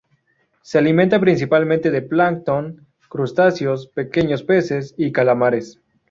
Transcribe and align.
Se 0.63 0.79
alimenta 0.79 1.19
principalmente 1.19 1.91
de 1.91 2.01
plancton, 2.01 2.87
crustáceos, 3.07 3.85
pequeños 3.85 4.41
peces 4.41 4.95
y 4.97 5.11
calamares. 5.11 5.79